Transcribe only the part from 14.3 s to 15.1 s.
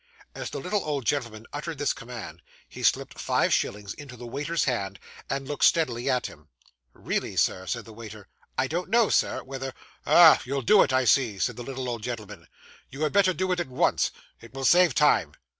It will save